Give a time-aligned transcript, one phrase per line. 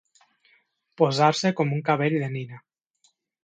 [1.03, 2.61] Posar-se com un cabell de nina.